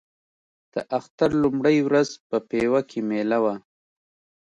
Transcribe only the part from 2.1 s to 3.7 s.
په پېوه کې مېله وه.